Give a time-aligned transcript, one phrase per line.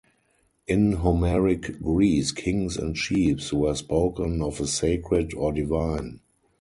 [0.65, 6.21] In Homeric Greece kings and chiefs were spoken of as sacred or divine.